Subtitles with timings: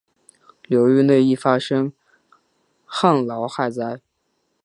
[0.67, 1.93] 流域内易发生
[2.87, 4.01] 旱涝灾害。